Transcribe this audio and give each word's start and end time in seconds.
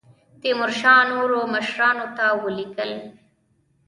تیمورشاه 0.41 1.01
نورو 1.11 1.39
مشرانو 1.53 2.07
ته 2.17 2.25
ولیکل. 2.43 2.91